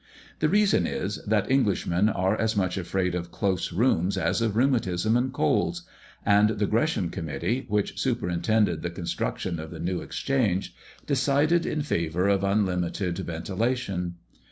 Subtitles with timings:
[0.39, 5.15] The reason is, that Englishmen are as much afraid of close rooms as of rheumatism
[5.15, 5.83] and colds;
[6.25, 10.73] and the Gresham Committee, which superintended the construction of the New Exchange,
[11.05, 14.15] decided in favor of unlimited ventilation.